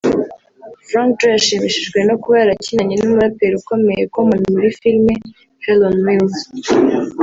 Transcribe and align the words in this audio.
Frank 0.87 1.11
Joe 1.19 1.31
yashimishijwe 1.35 1.99
no 2.07 2.15
kuba 2.21 2.35
yarakinanye 2.41 2.93
n'umuraperi 2.95 3.53
ukomeye 3.61 4.01
Common 4.13 4.41
muri 4.53 4.69
filimi 4.79 5.13
Hell 5.63 5.81
on 5.87 5.97
wheels 6.05 6.37